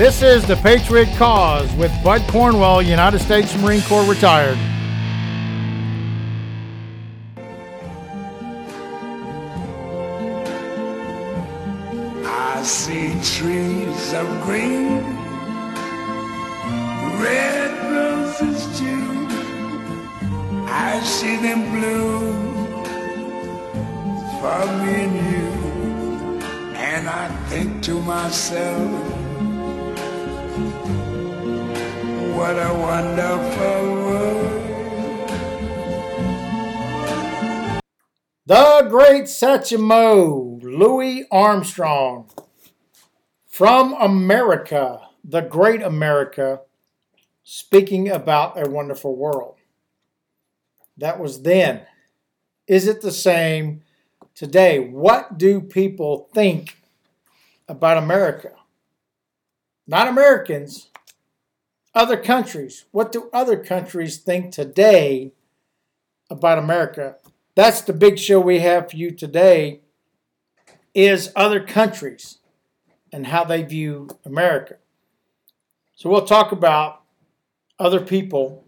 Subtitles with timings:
[0.00, 4.56] This is the Patriot Cause with Bud Cornwell, United States Marine Corps retired.
[27.90, 28.88] To myself,
[32.36, 34.62] what a wonderful world.
[38.46, 42.30] The great Satchmo, Louis Armstrong.
[43.48, 46.60] From America, the great America,
[47.42, 49.56] speaking about a wonderful world.
[50.96, 51.86] That was then.
[52.68, 53.82] Is it the same
[54.36, 54.78] today?
[54.78, 56.76] What do people think
[57.70, 58.50] about America?
[59.86, 60.90] Not Americans,
[61.94, 62.84] other countries.
[62.90, 65.32] What do other countries think today
[66.28, 67.16] about America?
[67.54, 69.80] That's the big show we have for you today
[70.94, 72.38] is other countries
[73.12, 74.76] and how they view America.
[75.94, 77.02] So we'll talk about
[77.78, 78.64] other people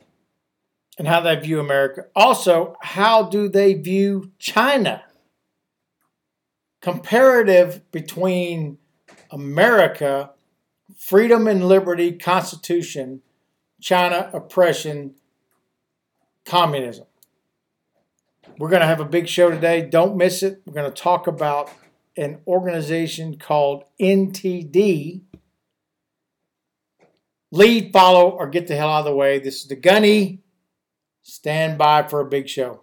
[0.96, 2.06] and how they view America.
[2.14, 5.02] Also, how do they view China?
[6.80, 8.78] Comparative between
[9.32, 10.30] America,
[10.96, 13.22] freedom and liberty, Constitution,
[13.80, 15.14] China, oppression,
[16.44, 17.06] communism.
[18.58, 19.80] We're going to have a big show today.
[19.82, 20.62] Don't miss it.
[20.66, 21.70] We're going to talk about
[22.16, 25.22] an organization called NTD.
[27.50, 29.38] Lead, follow, or get the hell out of the way.
[29.38, 30.40] This is the Gunny.
[31.22, 32.82] Stand by for a big show.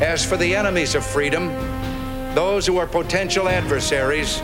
[0.00, 1.48] As for the enemies of freedom,
[2.34, 4.40] those who are potential adversaries,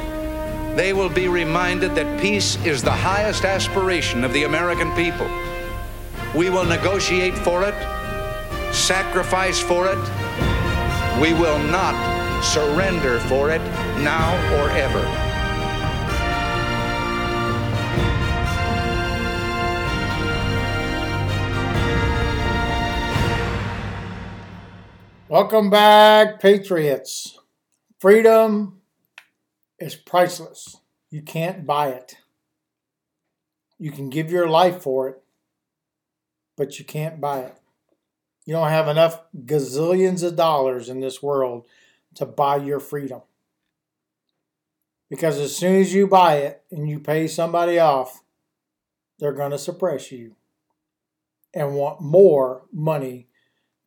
[0.77, 5.29] they will be reminded that peace is the highest aspiration of the American people.
[6.35, 7.75] We will negotiate for it,
[8.75, 9.99] sacrifice for it.
[11.21, 11.95] We will not
[12.43, 13.63] surrender for it
[14.03, 15.25] now or ever.
[25.29, 27.39] Welcome back, Patriots.
[28.01, 28.81] Freedom
[29.79, 30.77] is priceless.
[31.11, 32.17] You can't buy it.
[33.79, 35.23] You can give your life for it,
[36.57, 37.55] but you can't buy it.
[38.47, 41.67] You don't have enough gazillions of dollars in this world
[42.15, 43.23] to buy your freedom.
[45.11, 48.23] Because as soon as you buy it and you pay somebody off,
[49.19, 50.35] they're going to suppress you
[51.55, 53.29] and want more money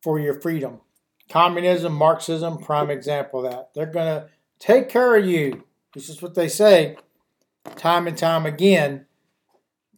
[0.02, 0.80] for your freedom.
[1.28, 3.74] Communism, Marxism, prime example of that.
[3.74, 4.28] They're going to
[4.58, 5.64] take care of you.
[5.94, 6.96] This is what they say
[7.76, 9.06] time and time again.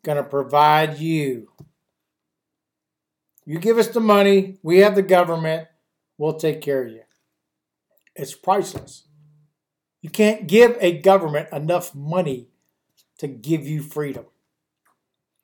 [0.02, 1.50] Going to provide you.
[3.44, 5.68] You give us the money, we have the government,
[6.18, 7.02] we'll take care of you.
[8.14, 9.08] It's priceless.
[10.02, 12.48] You can't give a government enough money
[13.18, 14.24] to give you freedom.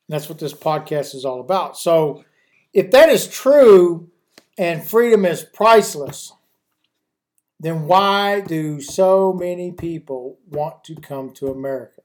[0.09, 1.77] That's what this podcast is all about.
[1.77, 2.25] So,
[2.73, 4.11] if that is true
[4.57, 6.33] and freedom is priceless,
[7.67, 12.03] then why do so many people want to come to America?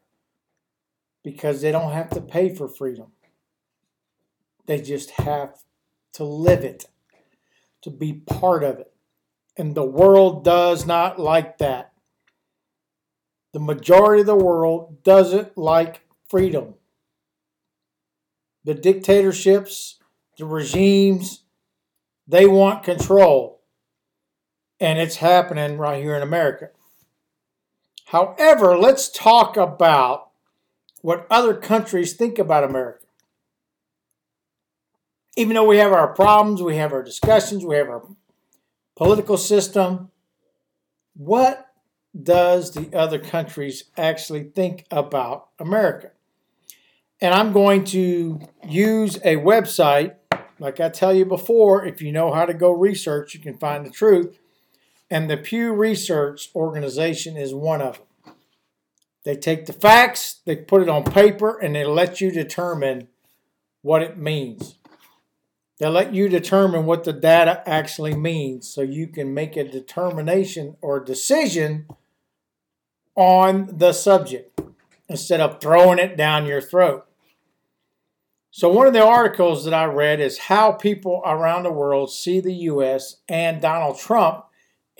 [1.23, 3.11] Because they don't have to pay for freedom.
[4.66, 5.63] They just have
[6.13, 6.85] to live it,
[7.83, 8.91] to be part of it.
[9.55, 11.91] And the world does not like that.
[13.53, 16.73] The majority of the world doesn't like freedom.
[18.63, 20.00] The dictatorships,
[20.39, 21.44] the regimes,
[22.27, 23.60] they want control.
[24.81, 26.72] And it's happening right here in America.
[28.06, 30.31] However, let's talk about
[31.02, 33.06] what other countries think about America.
[35.38, 38.08] Even though we have our problems, we have our discussions, we have our
[38.96, 40.10] political system,
[41.16, 41.68] what
[42.19, 46.12] does the other countries actually think about America?
[47.22, 50.16] And I'm going to use a website,
[50.60, 53.86] like I tell you before, if you know how to go research, you can find
[53.86, 54.39] the truth.
[55.12, 58.34] And the Pew Research Organization is one of them.
[59.25, 63.10] They take the facts, they put it on paper, and they let you determine
[63.81, 64.80] what it means.
[65.80, 70.78] They let you determine what the data actually means so you can make a determination
[70.81, 71.88] or decision
[73.13, 74.62] on the subject
[75.10, 77.06] instead of throwing it down your throat.
[78.50, 82.40] So, one of the articles that I read is how people around the world see
[82.40, 83.18] the U.S.
[83.28, 84.46] and Donald Trump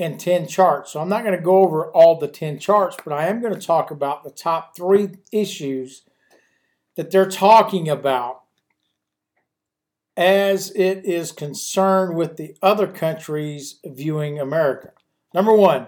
[0.01, 0.92] in 10 charts.
[0.92, 3.53] So I'm not going to go over all the 10 charts, but I am going
[3.53, 6.01] to talk about the top three issues
[6.95, 8.42] that they're talking about
[10.18, 14.92] as it is concerned with the other countries viewing America.
[15.36, 15.86] Number one,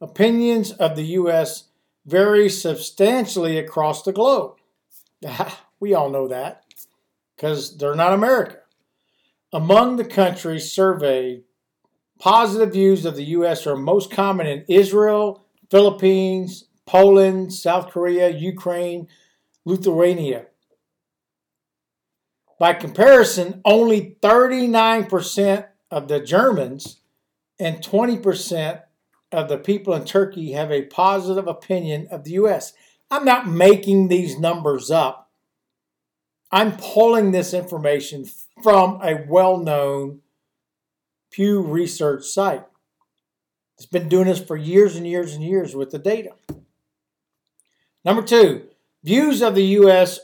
[0.00, 1.68] opinions of the U.S.
[2.04, 4.56] vary substantially across the globe.
[5.80, 6.64] we all know that
[7.36, 8.58] because they're not America.
[9.52, 11.44] Among the countries surveyed,
[12.22, 13.66] positive views of the U.S.
[13.66, 19.08] are most common in Israel, Philippines, Poland, South Korea, Ukraine,
[19.64, 20.46] Lithuania.
[22.60, 27.00] By comparison, only 39% of the Germans
[27.58, 28.82] and 20%
[29.32, 32.72] of the people in Turkey have a positive opinion of the U.S.
[33.10, 35.28] I'm not making these numbers up.
[36.52, 38.26] I'm pulling this information
[38.62, 40.20] from a well known
[41.32, 42.64] Pew Research site.
[43.76, 46.34] It's been doing this for years and years and years with the data.
[48.04, 48.68] Number two,
[49.02, 50.20] views of the U.S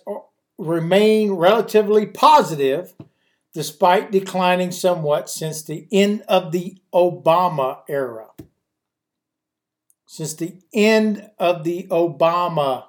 [0.58, 2.92] remain relatively positive
[3.54, 8.26] despite declining somewhat since the end of the Obama era.
[10.06, 12.86] Since the end of the Obama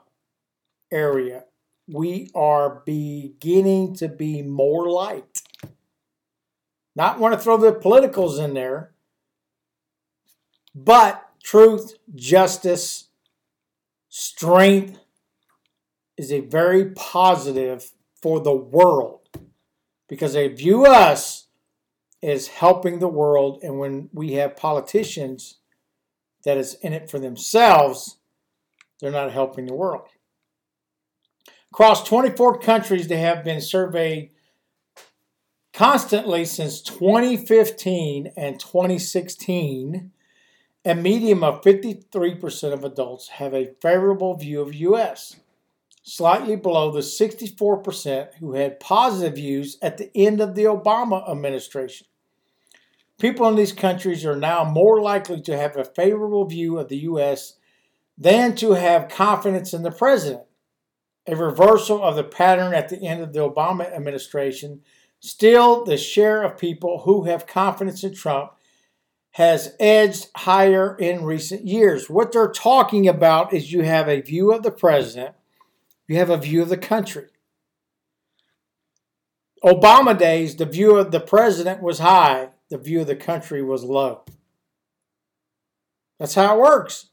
[0.91, 1.43] era,
[1.87, 5.38] we are beginning to be more liked.
[6.99, 8.91] Not want to throw the politicals in there,
[10.75, 13.07] but truth, justice,
[14.09, 14.99] strength,
[16.17, 19.29] is a very positive for the world
[20.09, 21.47] because they view us
[22.21, 23.63] as helping the world.
[23.63, 25.59] And when we have politicians
[26.43, 28.17] that is in it for themselves,
[28.99, 30.09] they're not helping the world.
[31.71, 34.31] Across 24 countries, they have been surveyed
[35.79, 40.11] constantly since 2015 and 2016.
[40.83, 45.37] A medium of 53% of adults have a favorable view of U.S
[46.03, 52.07] slightly below the 64% who had positive views at the end of the Obama administration.
[53.19, 56.97] People in these countries are now more likely to have a favorable view of the
[56.99, 57.57] U.S.
[58.17, 60.43] than to have confidence in the president,
[61.27, 64.81] a reversal of the pattern at the end of the Obama administration.
[65.19, 68.51] Still, the share of people who have confidence in Trump
[69.31, 72.09] has edged higher in recent years.
[72.09, 75.35] What they're talking about is you have a view of the president
[76.09, 77.27] you have a view of the country.
[79.63, 83.83] Obama days, the view of the president was high, the view of the country was
[83.83, 84.23] low.
[86.17, 87.09] That's how it works.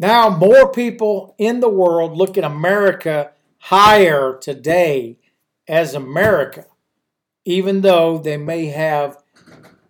[0.00, 5.18] Now, more people in the world look at America higher today
[5.68, 6.66] as America,
[7.50, 9.18] even though they may have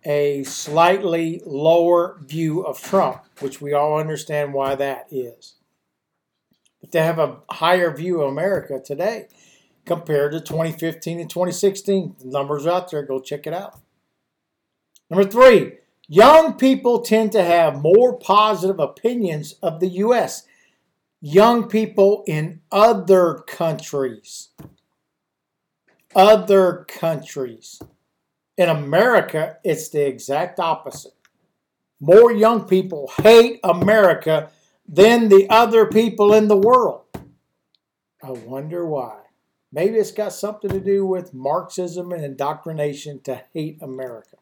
[0.03, 5.55] a slightly lower view of Trump, which we all understand why that is
[6.81, 9.27] but they have a higher view of America today
[9.85, 12.15] compared to 2015 and 2016.
[12.19, 13.79] The numbers out there, go check it out.
[15.09, 15.77] Number three,
[16.07, 20.43] young people tend to have more positive opinions of the U.S.
[21.21, 24.49] Young people in other countries.
[26.15, 27.81] Other countries.
[28.57, 31.13] In America, it's the exact opposite.
[31.99, 34.49] More young people hate America
[34.87, 37.03] than the other people in the world.
[38.21, 39.21] I wonder why.
[39.71, 44.37] Maybe it's got something to do with Marxism and indoctrination to hate America.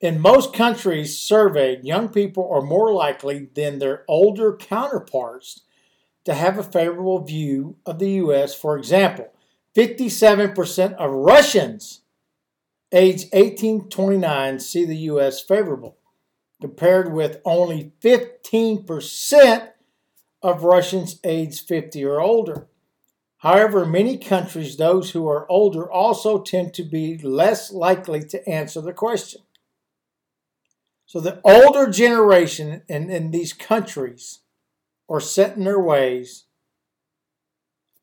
[0.00, 5.60] In most countries surveyed, young people are more likely than their older counterparts
[6.24, 8.54] to have a favorable view of the U.S.
[8.54, 9.32] For example,
[9.76, 12.00] 57% of Russians
[12.92, 15.40] aged 18 29 see the U.S.
[15.40, 15.96] favorable
[16.60, 19.68] compared with only 15%
[20.42, 22.66] of Russians aged 50 or older.
[23.38, 28.46] However, in many countries, those who are older also tend to be less likely to
[28.46, 29.40] answer the question.
[31.06, 34.40] So the older generation in, in these countries
[35.08, 36.44] are set in their ways,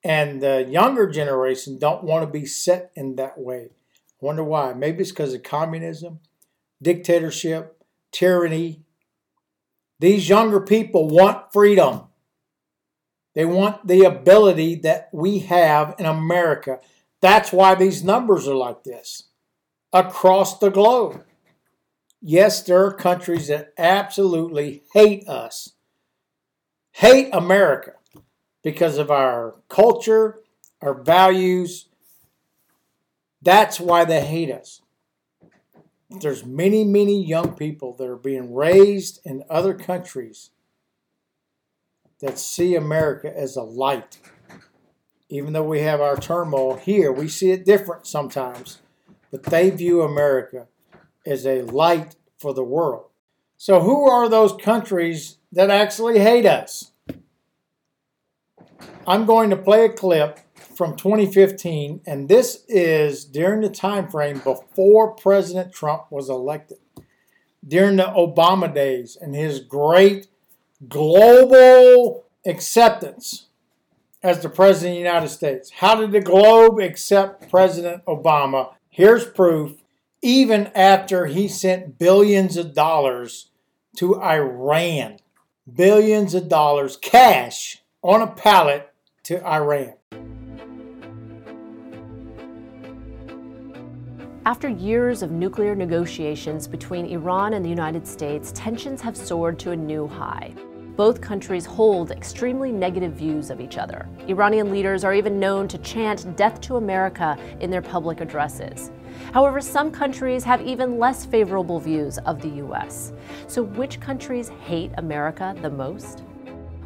[0.08, 3.72] and the younger generation don't want to be set in that way.
[4.22, 4.72] Wonder why.
[4.72, 6.22] Maybe it's because of communism,
[6.82, 7.84] dictatorship,
[8.14, 8.86] tyranny.
[10.00, 12.04] These younger people want freedom.
[13.36, 16.80] They want the ability that we have in America.
[17.22, 19.24] That's why these numbers are like this
[19.92, 21.26] across the globe.
[22.22, 25.74] Yes, there are countries that absolutely hate us,
[26.94, 27.92] hate America
[28.68, 30.42] because of our culture,
[30.82, 31.88] our values.
[33.42, 34.82] That's why they hate us.
[36.10, 40.50] there's many, many young people that are being raised in other countries
[42.20, 44.20] that see America as a light.
[45.30, 48.80] Even though we have our turmoil here, we see it different sometimes,
[49.32, 50.68] but they view America
[51.26, 53.06] as a light for the world.
[53.56, 56.92] So, who are those countries that actually hate us?
[59.10, 60.42] I'm going to play a clip
[60.76, 66.80] from 2015, and this is during the time frame before President Trump was elected,
[67.66, 70.28] during the Obama days and his great
[70.90, 73.46] global acceptance
[74.22, 75.72] as the President of the United States.
[75.78, 78.74] How did the globe accept President Obama?
[78.90, 79.78] Here's proof.
[80.22, 83.52] Even after he sent billions of dollars
[83.96, 85.20] to Iran,
[85.72, 88.92] billions of dollars cash on a pallet
[89.28, 89.94] to Iran.
[94.46, 99.72] After years of nuclear negotiations between Iran and the United States, tensions have soared to
[99.72, 100.54] a new high.
[100.96, 104.08] Both countries hold extremely negative views of each other.
[104.30, 108.92] Iranian leaders are even known to chant death to America in their public addresses.
[109.34, 113.12] However, some countries have even less favorable views of the U.S.
[113.48, 116.24] So, which countries hate America the most?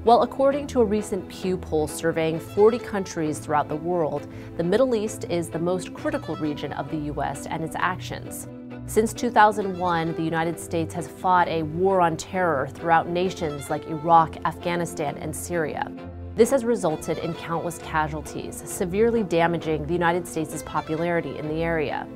[0.04, 4.28] Well, according to a recent Pew poll surveying 40 countries throughout the world,
[4.58, 7.46] the Middle East is the most critical region of the U.S.
[7.46, 8.48] and its actions.
[8.88, 14.38] Since 2001, the United States has fought a war on terror throughout nations like Iraq,
[14.44, 15.92] Afghanistan, and Syria.
[16.36, 22.08] This has resulted in countless casualties, severely damaging the United States' popularity in the area.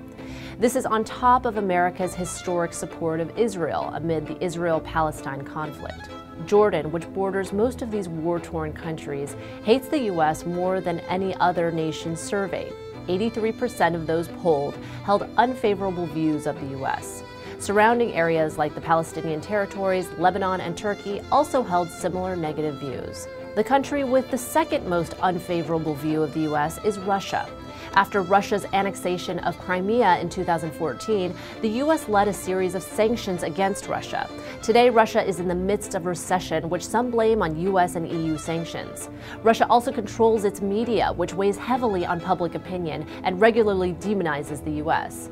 [0.58, 6.10] This is on top of America's historic support of Israel amid the Israel Palestine conflict.
[6.46, 10.46] Jordan, which borders most of these war torn countries, hates the U.S.
[10.46, 12.74] more than any other nation surveyed.
[13.08, 17.24] 83% of those polled held unfavorable views of the U.S.
[17.60, 23.28] Surrounding areas like the Palestinian territories, Lebanon, and Turkey also held similar negative views.
[23.56, 26.80] The country with the second most unfavorable view of the U.S.
[26.84, 27.48] is Russia.
[27.96, 32.10] After Russia's annexation of Crimea in 2014, the U.S.
[32.10, 34.30] led a series of sanctions against Russia.
[34.62, 37.96] Today, Russia is in the midst of recession, which some blame on U.S.
[37.96, 39.10] and EU sanctions.
[39.44, 44.72] Russia also controls its media, which weighs heavily on public opinion and regularly demonizes the
[44.72, 45.30] U.S.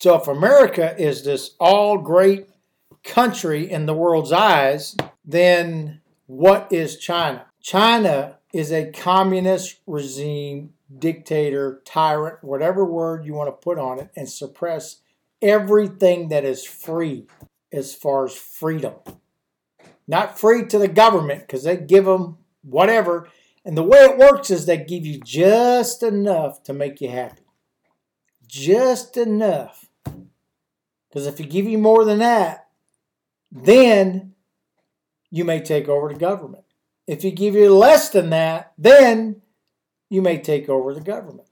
[0.00, 2.48] So, if America is this all great
[3.02, 4.96] country in the world's eyes,
[5.26, 7.44] then what is China?
[7.60, 14.10] China is a communist regime dictator, tyrant, whatever word you want to put on it,
[14.16, 15.00] and suppress
[15.40, 17.26] everything that is free
[17.72, 18.94] as far as freedom.
[20.06, 23.28] Not free to the government because they give them whatever.
[23.64, 27.42] And the way it works is they give you just enough to make you happy.
[28.46, 29.88] Just enough.
[31.08, 32.68] Because if you give you more than that,
[33.50, 34.34] then
[35.30, 36.64] you may take over the government.
[37.06, 39.42] If you give you less than that, then
[40.14, 41.48] you may take over the government.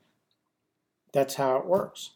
[1.12, 2.12] That's how it works.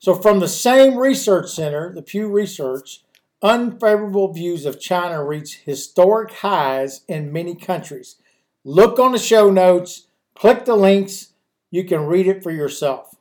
[0.00, 3.02] So, from the same research center, the Pew Research,
[3.42, 8.16] unfavorable views of China reach historic highs in many countries.
[8.64, 11.34] Look on the show notes, click the links,
[11.70, 13.16] you can read it for yourself.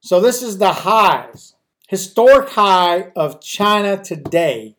[0.00, 1.54] So, this is the highs.
[1.88, 4.76] Historic high of China today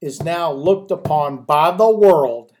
[0.00, 2.52] is now looked upon by the world.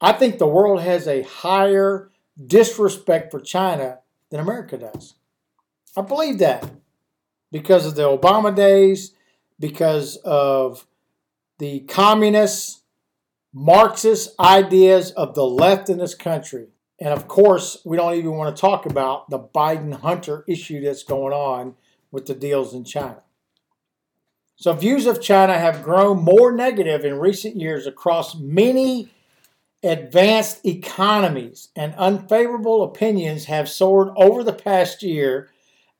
[0.00, 2.11] I think the world has a higher
[2.46, 3.98] disrespect for China
[4.30, 5.14] than America does.
[5.96, 6.70] I believe that
[7.50, 9.14] because of the Obama days,
[9.58, 10.86] because of
[11.58, 12.82] the communist,
[13.54, 16.68] Marxist ideas of the left in this country.
[16.98, 21.02] And of course, we don't even want to talk about the Biden Hunter issue that's
[21.02, 21.74] going on
[22.10, 23.22] with the deals in China.
[24.56, 29.10] So, views of China have grown more negative in recent years across many
[29.82, 35.50] advanced economies and unfavorable opinions have soared over the past year,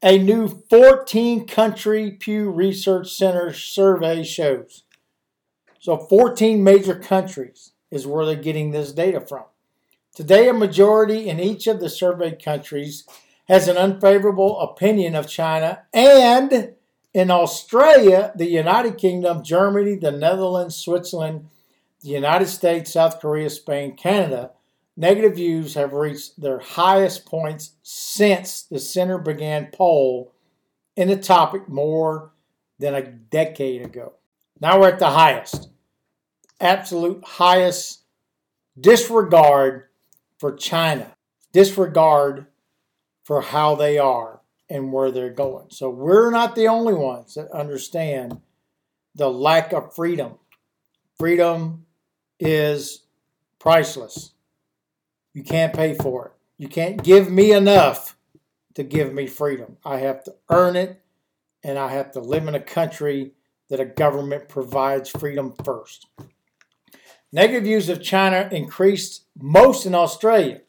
[0.03, 4.85] a new 14 country Pew Research Center survey shows.
[5.79, 9.45] So, 14 major countries is where they're getting this data from.
[10.15, 13.05] Today, a majority in each of the surveyed countries
[13.49, 16.75] has an unfavorable opinion of China, and
[17.13, 21.49] in Australia, the United Kingdom, Germany, the Netherlands, Switzerland,
[22.03, 24.51] the United States, South Korea, Spain, Canada,
[24.97, 30.35] negative views have reached their highest points since the center began poll
[30.97, 32.33] in the topic more
[32.79, 34.15] than a decade ago.
[34.61, 35.71] Now we're at the highest,
[36.61, 38.01] absolute highest
[38.79, 39.85] disregard
[40.39, 41.17] for China,
[41.53, 42.47] disregard
[43.25, 45.67] for how they are and where they're going.
[45.71, 48.41] So we're not the only ones that understand
[49.15, 50.35] the lack of freedom.
[51.19, 51.87] Freedom
[52.43, 53.05] is
[53.59, 54.33] priceless.
[55.33, 56.33] You can't pay for it.
[56.59, 58.17] You can't give me enough
[58.75, 59.77] to give me freedom.
[59.85, 61.01] I have to earn it,
[61.63, 63.33] and I have to live in a country
[63.71, 66.09] that a government provides freedom first.
[67.33, 70.61] Negative views of China increased most in Australia.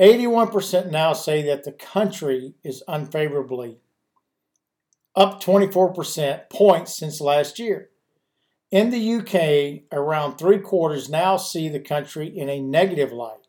[0.00, 3.78] 81% now say that the country is unfavorably,
[5.14, 7.90] up 24% points since last year.
[8.70, 13.46] In the UK, around three quarters now see the country in a negative light,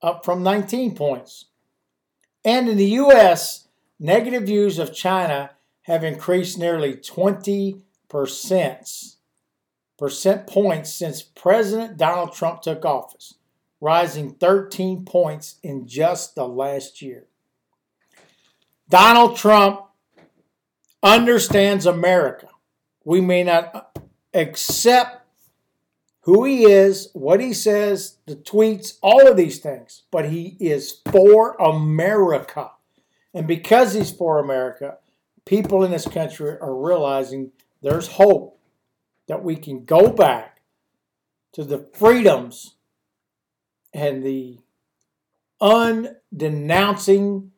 [0.00, 1.46] up from 19 points.
[2.44, 5.50] And in the US, negative views of China
[5.82, 9.16] have increased nearly 20 percent
[10.46, 13.34] points since President Donald Trump took office,
[13.80, 17.26] rising 13 points in just the last year.
[18.88, 19.82] Donald Trump
[21.02, 22.48] understands America.
[23.04, 23.96] We may not
[24.34, 25.26] accept
[26.22, 31.00] who he is, what he says, the tweets, all of these things, but he is
[31.10, 32.70] for America.
[33.32, 34.98] And because he's for America,
[35.44, 38.58] people in this country are realizing there's hope
[39.28, 40.60] that we can go back
[41.52, 42.74] to the freedoms
[43.92, 44.58] and the
[45.60, 47.48] undenouncing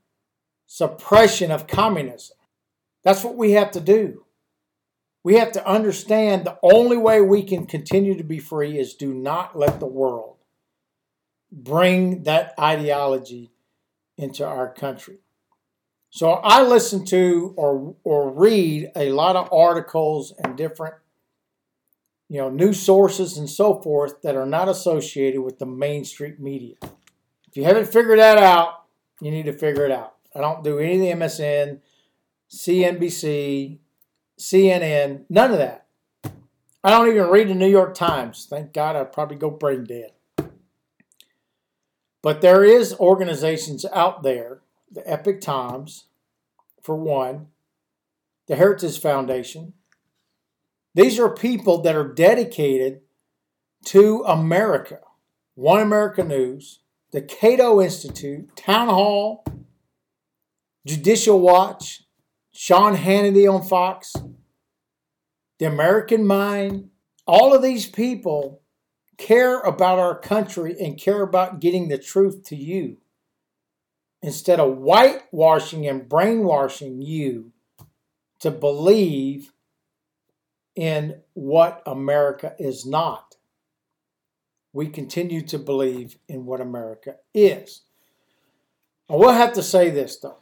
[0.66, 2.36] suppression of communism.
[3.02, 4.21] That's what we have to do.
[5.24, 9.14] We have to understand the only way we can continue to be free is do
[9.14, 10.36] not let the world
[11.52, 13.52] bring that ideology
[14.16, 15.18] into our country.
[16.10, 20.94] So I listen to or or read a lot of articles and different
[22.28, 26.74] you know news sources and so forth that are not associated with the mainstream media.
[27.48, 28.84] If you haven't figured that out,
[29.20, 30.14] you need to figure it out.
[30.34, 31.80] I don't do any of the MSN,
[32.50, 33.78] CNBC,
[34.42, 35.86] CNN, none of that.
[36.84, 38.46] I don't even read the New York Times.
[38.50, 40.12] Thank God I'd probably go brain dead.
[42.22, 46.06] But there is organizations out there the Epoch Times,
[46.82, 47.46] for one,
[48.48, 49.74] the Heritage Foundation.
[50.94, 53.00] These are people that are dedicated
[53.86, 54.98] to America.
[55.54, 56.80] One America News,
[57.12, 59.44] the Cato Institute, Town Hall,
[60.84, 62.01] Judicial Watch,
[62.62, 64.14] Sean Hannity on Fox,
[65.58, 66.90] the American Mind.
[67.26, 68.62] All of these people
[69.18, 72.98] care about our country and care about getting the truth to you
[74.22, 77.50] instead of whitewashing and brainwashing you
[78.38, 79.52] to believe
[80.76, 83.34] in what America is not.
[84.72, 87.82] We continue to believe in what America is.
[89.10, 90.41] I will have to say this though.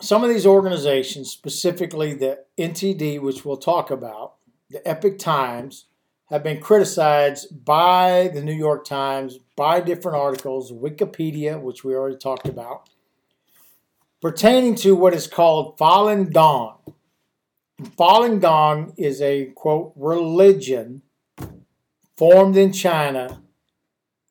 [0.00, 4.34] Some of these organizations, specifically the NTD, which we'll talk about,
[4.68, 5.86] the Epoch Times,
[6.26, 12.16] have been criticized by the New York Times, by different articles, Wikipedia, which we already
[12.16, 12.90] talked about,
[14.20, 16.76] pertaining to what is called Falun Gong.
[17.98, 21.02] Falun Gong is a quote religion
[22.18, 23.42] formed in China,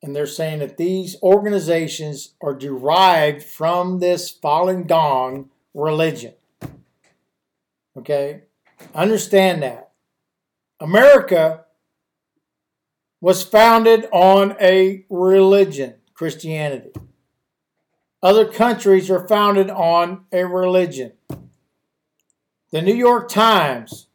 [0.00, 6.32] and they're saying that these organizations are derived from this Falun Gong religion.
[7.96, 8.42] Okay,
[8.94, 9.92] understand that.
[10.80, 11.64] America
[13.20, 16.90] was founded on a religion, Christianity.
[18.22, 21.12] Other countries are founded on a religion.
[22.70, 24.08] The New York Times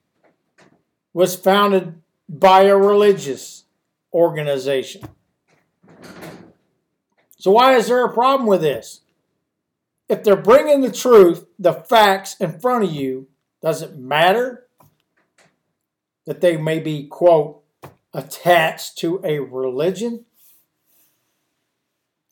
[1.13, 3.65] was founded by a religious
[4.13, 5.03] organization.
[7.37, 9.01] So, why is there a problem with this?
[10.11, 13.29] If they're bringing the truth, the facts in front of you,
[13.61, 14.67] does it matter
[16.25, 17.63] that they may be, quote,
[18.13, 20.25] attached to a religion.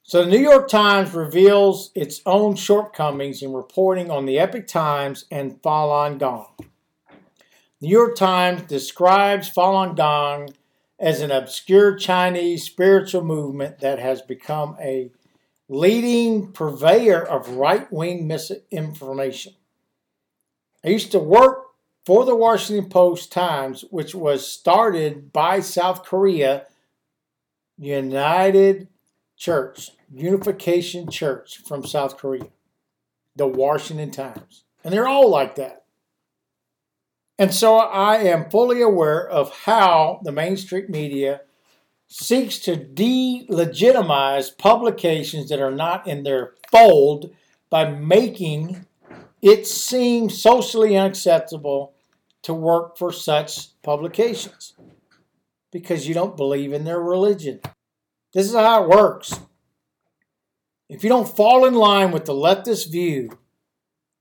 [0.03, 5.23] So the New York Times reveals its own shortcomings in reporting on the Epoch Times
[5.31, 6.49] and Falun Gong.
[7.79, 10.49] New York Times describes Falun Gong
[10.99, 15.11] as an obscure Chinese spiritual movement that has become a
[15.69, 19.53] leading purveyor of right wing misinformation.
[20.83, 21.67] I used to work
[22.05, 26.65] for the Washington Post Times, which was started by South Korea
[27.77, 28.87] United
[29.37, 32.47] Church, Unification Church from South Korea,
[33.35, 34.63] the Washington Times.
[34.83, 35.83] And they're all like that.
[37.37, 41.41] And so I am fully aware of how the mainstream media
[42.09, 47.31] seeks to delegitimize publications that are not in their fold
[47.69, 48.85] by making
[49.41, 51.93] it seem socially unacceptable
[52.41, 54.73] to work for such publications
[55.71, 57.59] because you don't believe in their religion.
[58.33, 59.39] This is how it works.
[60.89, 63.37] If you don't fall in line with the leftist view,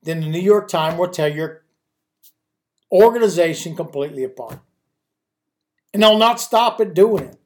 [0.03, 1.63] then the New York Times will tear your
[2.91, 4.59] organization completely apart.
[5.91, 7.39] And they'll not stop at doing it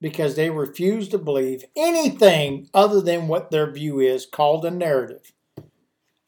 [0.00, 5.32] because they refuse to believe anything other than what their view is called a narrative.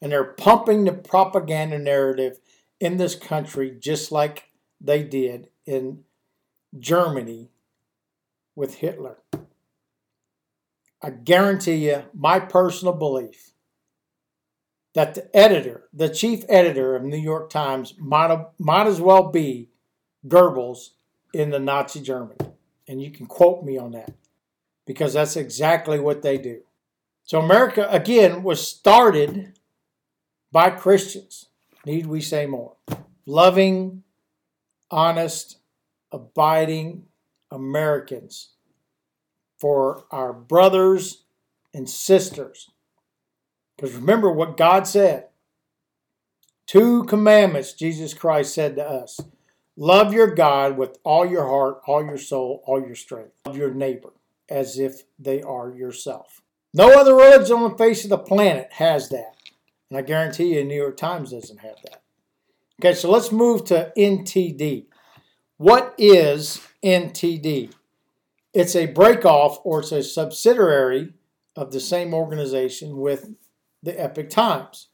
[0.01, 2.39] And they're pumping the propaganda narrative
[2.79, 6.03] in this country just like they did in
[6.77, 7.49] Germany
[8.55, 9.17] with Hitler.
[11.01, 13.51] I guarantee you, my personal belief
[14.93, 19.69] that the editor, the chief editor of New York Times, might, might as well be
[20.27, 20.89] Goebbels
[21.33, 22.52] in the Nazi Germany.
[22.87, 24.13] And you can quote me on that
[24.85, 26.61] because that's exactly what they do.
[27.23, 29.53] So, America, again, was started
[30.51, 31.47] by Christians.
[31.85, 32.75] Need we say more?
[33.25, 34.03] Loving,
[34.91, 35.57] honest,
[36.11, 37.05] abiding
[37.49, 38.49] Americans
[39.57, 41.23] for our brothers
[41.73, 42.69] and sisters.
[43.75, 45.27] Because remember what God said.
[46.67, 49.19] Two commandments Jesus Christ said to us
[49.75, 53.31] Love your God with all your heart, all your soul, all your strength.
[53.45, 54.13] Love your neighbor
[54.49, 56.41] as if they are yourself.
[56.73, 59.35] No other religion on the face of the planet has that.
[59.89, 62.01] And I guarantee you, New York Times doesn't have that.
[62.81, 64.85] Okay, so let's move to NTD.
[65.57, 67.73] What is NTD?
[68.53, 71.13] It's a breakoff or it's a subsidiary
[71.55, 73.29] of the same organization with
[73.81, 74.89] the Epoch Times.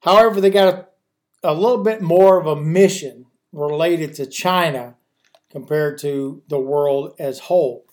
[0.00, 4.96] However, they got a, a little bit more of a mission related to China
[5.50, 7.86] compared to the world as whole.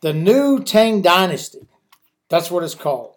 [0.00, 1.68] The new Tang Dynasty,
[2.28, 3.16] that's what it's called.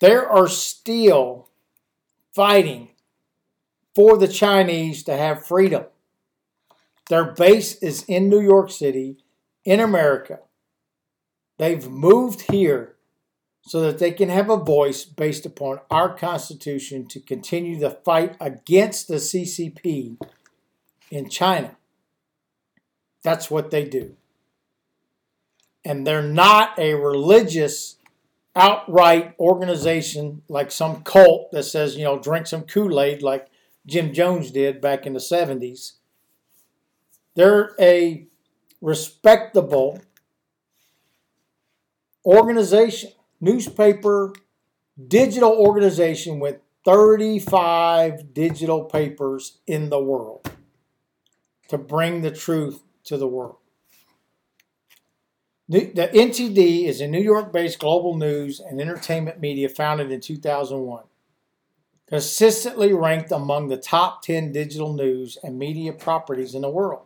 [0.00, 1.50] There are still
[2.34, 2.90] fighting
[3.94, 5.84] for the Chinese to have freedom.
[7.08, 9.18] Their base is in New York City,
[9.64, 10.40] in America.
[11.58, 12.96] They've moved here
[13.62, 18.36] so that they can have a voice based upon our Constitution to continue the fight
[18.40, 20.16] against the CCP
[21.10, 21.76] in China.
[23.22, 24.16] That's what they do.
[25.84, 27.96] And they're not a religious,
[28.56, 33.48] outright organization like some cult that says, you know, drink some Kool Aid like
[33.86, 35.92] Jim Jones did back in the 70s.
[37.34, 38.26] They're a
[38.80, 40.00] respectable
[42.24, 44.32] organization, newspaper,
[45.08, 50.50] digital organization with 35 digital papers in the world
[51.68, 53.56] to bring the truth to the world.
[55.68, 60.20] The, the NTD is a New York based global news and entertainment media founded in
[60.20, 61.04] 2001
[62.10, 67.02] consistently ranked among the top 10 digital news and media properties in the world.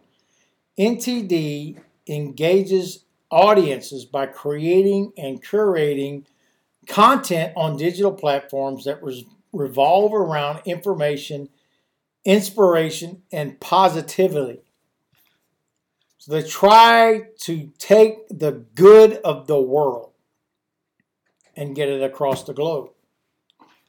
[0.79, 3.04] NTD engages
[3.35, 6.25] audiences by creating and curating
[6.87, 11.49] content on digital platforms that res- revolve around information,
[12.25, 14.61] inspiration, and positivity.
[16.19, 20.13] So they try to take the good of the world
[21.57, 22.91] and get it across the globe.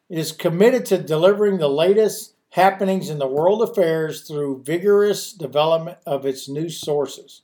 [0.09, 5.99] It is committed to delivering the latest happenings in the world affairs through vigorous development
[6.05, 7.43] of its news sources.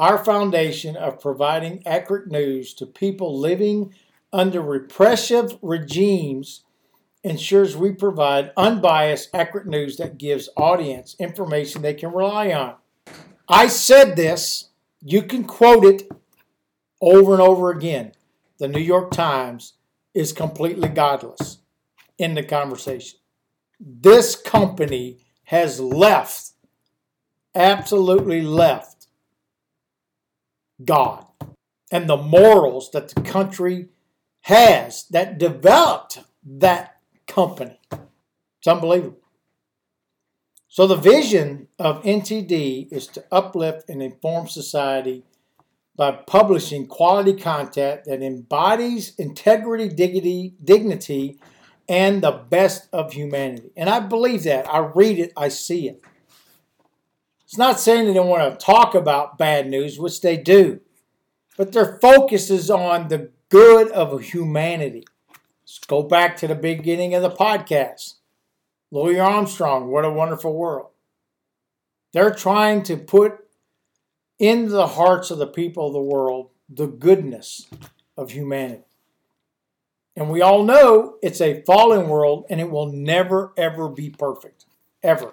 [0.00, 3.92] Our foundation of providing accurate news to people living
[4.32, 6.64] under repressive regimes
[7.22, 12.76] ensures we provide unbiased, accurate news that gives audience information they can rely on.
[13.46, 14.70] I said this,
[15.02, 16.10] you can quote it
[17.02, 18.12] over and over again.
[18.56, 19.74] The New York Times
[20.14, 21.58] is completely godless
[22.18, 23.20] in the conversation
[23.80, 26.52] this company has left,
[27.54, 28.99] absolutely left
[30.84, 31.24] God
[31.90, 33.88] and the morals that the country
[34.42, 37.78] has that developed that company.
[37.90, 39.18] It's unbelievable.
[40.68, 45.24] So, the vision of NTD is to uplift and inform society
[45.96, 51.38] by publishing quality content that embodies integrity, dignity, dignity
[51.90, 53.72] and the best of humanity.
[53.76, 54.72] And I believe that.
[54.72, 56.00] I read it, I see it.
[57.50, 60.78] It's not saying they don't want to talk about bad news, which they do,
[61.56, 65.04] but their focus is on the good of humanity.
[65.64, 68.18] Let's go back to the beginning of the podcast.
[68.92, 70.90] Louis Armstrong, What a Wonderful World.
[72.12, 73.48] They're trying to put
[74.38, 77.66] into the hearts of the people of the world the goodness
[78.16, 78.84] of humanity.
[80.14, 84.66] And we all know it's a fallen world and it will never, ever be perfect.
[85.02, 85.32] Ever.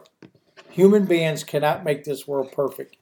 [0.69, 2.97] Human beings cannot make this world perfect.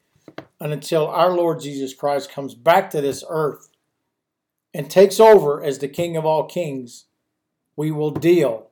[0.59, 3.69] And until our Lord Jesus Christ comes back to this earth
[4.73, 7.05] and takes over as the King of all kings,
[7.75, 8.69] we will deal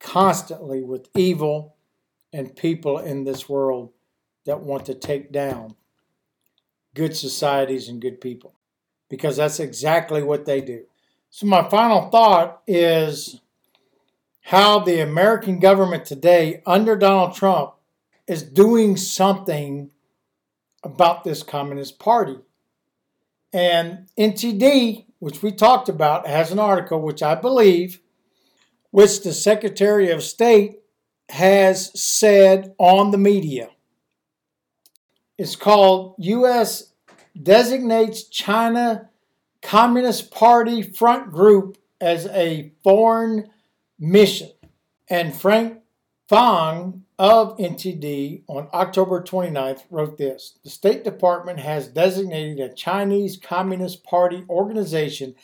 [0.00, 1.76] constantly with evil
[2.32, 3.92] and people in this world
[4.46, 5.74] that want to take down
[6.94, 8.54] good societies and good people
[9.08, 10.84] because that's exactly what they do.
[11.30, 13.40] So, my final thought is
[14.42, 17.74] how the American government today, under Donald Trump,
[18.30, 19.90] is doing something
[20.84, 22.36] about this Communist Party.
[23.52, 27.98] And NTD, which we talked about, has an article which I believe,
[28.92, 30.78] which the Secretary of State
[31.30, 33.70] has said on the media.
[35.36, 36.92] It's called U.S.
[37.42, 39.10] designates China
[39.60, 43.50] Communist Party front group as a foreign
[43.98, 44.52] mission.
[45.08, 45.78] And Frank
[46.28, 53.36] Fang of NTD on October 29th wrote this The State Department has designated a Chinese
[53.36, 55.34] Communist Party organization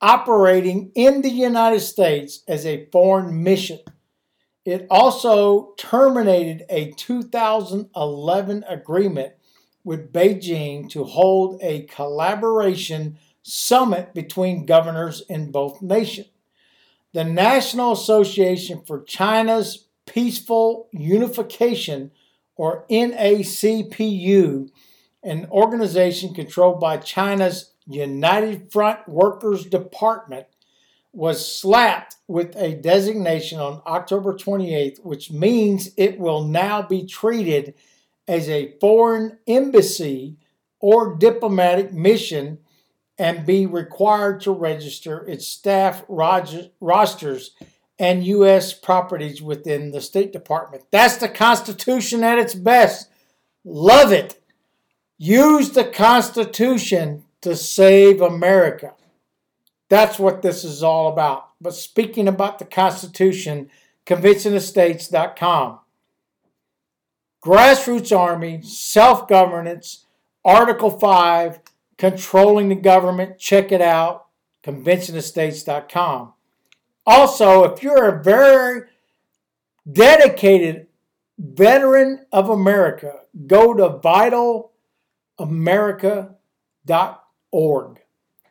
[0.00, 3.80] operating in the United States as a foreign mission.
[4.64, 9.34] It also terminated a 2011 agreement
[9.84, 16.28] with Beijing to hold a collaboration summit between governors in both nations.
[17.12, 22.10] The National Association for China's Peaceful Unification,
[22.56, 24.68] or NACPU,
[25.22, 30.46] an organization controlled by China's United Front Workers Department,
[31.12, 37.74] was slapped with a designation on October 28th, which means it will now be treated
[38.26, 40.36] as a foreign embassy
[40.80, 42.58] or diplomatic mission
[43.18, 47.50] and be required to register its staff rosters
[47.98, 48.72] and U.S.
[48.72, 50.84] properties within the State Department.
[50.90, 53.08] That's the Constitution at its best.
[53.64, 54.40] Love it.
[55.18, 58.94] Use the Constitution to save America.
[59.88, 61.50] That's what this is all about.
[61.60, 63.70] But speaking about the Constitution,
[64.06, 65.80] conventionofstates.com.
[67.44, 70.06] Grassroots Army, self governance,
[70.44, 71.60] Article 5,
[71.96, 73.38] controlling the government.
[73.38, 74.26] Check it out,
[74.64, 76.32] conventionofstates.com.
[77.10, 78.82] Also, if you're a very
[79.90, 80.88] dedicated
[81.38, 83.88] veteran of America, go to
[85.38, 88.00] vdlamerica.org.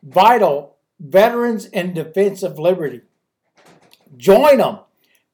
[0.10, 3.02] VDL Veterans in Defense of Liberty.
[4.18, 4.80] Join them.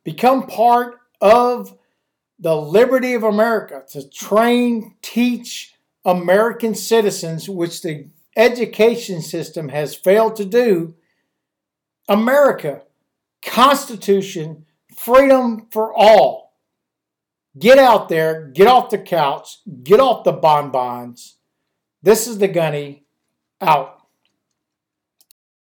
[0.04, 1.78] Become part of
[2.38, 10.36] the liberty of America to train, teach, American citizens, which the education system has failed
[10.36, 10.96] to do,
[12.10, 12.82] America,
[13.46, 16.54] Constitution, freedom for all.
[17.58, 21.38] Get out there, get off the couch, get off the bonbons.
[22.02, 23.06] This is the gunny
[23.62, 24.03] out.